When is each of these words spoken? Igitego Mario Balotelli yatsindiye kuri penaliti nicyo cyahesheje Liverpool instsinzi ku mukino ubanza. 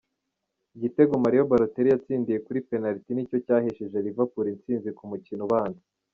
Igitego 0.75 1.13
Mario 1.25 1.41
Balotelli 1.51 1.89
yatsindiye 1.91 2.37
kuri 2.45 2.63
penaliti 2.69 3.11
nicyo 3.13 3.37
cyahesheje 3.45 3.97
Liverpool 4.05 4.45
instsinzi 4.53 4.89
ku 4.97 5.03
mukino 5.11 5.43
ubanza. 5.47 5.83